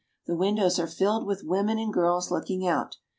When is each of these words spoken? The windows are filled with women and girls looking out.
The 0.25 0.35
windows 0.35 0.79
are 0.79 0.87
filled 0.87 1.27
with 1.27 1.43
women 1.43 1.77
and 1.77 1.93
girls 1.93 2.31
looking 2.31 2.65
out. 2.67 2.97